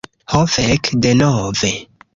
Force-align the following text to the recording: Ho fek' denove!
Ho 0.31 0.39
fek' 0.53 0.91
denove! 1.05 1.73